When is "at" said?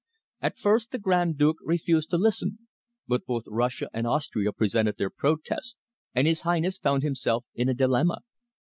0.41-0.57